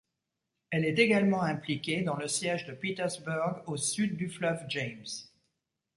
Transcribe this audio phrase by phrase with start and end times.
[0.71, 5.05] Elle est également impliquée dans le siège de Petersburg au sud du fleuve James.